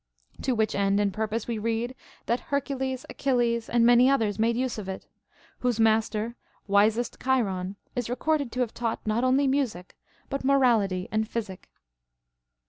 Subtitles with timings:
[0.41, 1.93] To Avhich end and purpose we read
[2.25, 5.05] that Hercules, Achilles, and many others made use of it;
[5.59, 6.35] whose master,
[6.65, 9.95] wisest Chiron, is recorded to have taught not only music,
[10.27, 11.69] but morality and physic.